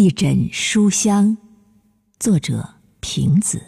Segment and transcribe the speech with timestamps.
[0.00, 1.36] 一枕书香，
[2.20, 2.64] 作者
[3.00, 3.60] 平子。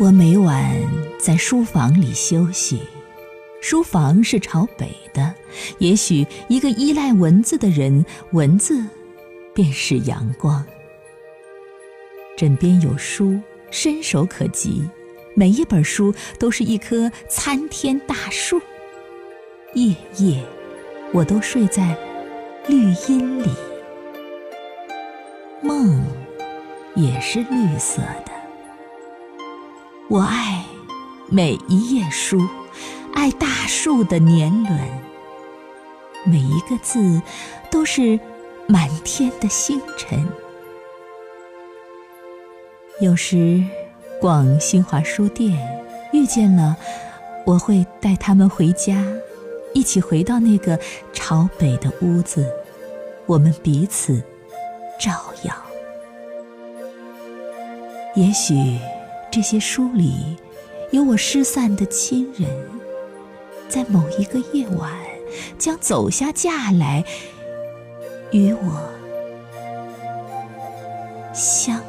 [0.00, 0.76] 我每晚
[1.20, 2.80] 在书房里休息，
[3.62, 5.32] 书房是朝北的。
[5.78, 8.84] 也许一个依赖文字的人，文字
[9.54, 10.66] 便是阳光。
[12.36, 14.82] 枕边有书，伸手可及，
[15.36, 18.60] 每一本书都是一棵参天大树。
[19.74, 20.44] 夜夜，
[21.12, 21.96] 我都睡在
[22.68, 23.48] 绿荫里，
[25.62, 26.04] 梦
[26.94, 28.32] 也是绿色的。
[30.10, 30.62] 我爱
[31.30, 32.46] 每一页书，
[33.14, 34.78] 爱大树的年轮，
[36.26, 37.22] 每一个字
[37.70, 38.20] 都是
[38.66, 40.28] 满天的星辰。
[43.00, 43.64] 有时
[44.20, 45.56] 逛新华书店，
[46.12, 46.76] 遇见了，
[47.46, 49.02] 我会带他们回家。
[49.74, 50.80] 一起回到那个
[51.12, 52.50] 朝北的屋子，
[53.28, 54.20] 我们彼此
[54.98, 55.54] 照耀。
[58.16, 58.54] 也许
[59.30, 60.36] 这些书里
[60.90, 62.50] 有我失散的亲人，
[63.68, 64.90] 在某一个夜晚
[65.58, 67.04] 将走下架来
[68.32, 68.90] 与我
[71.34, 71.80] 相。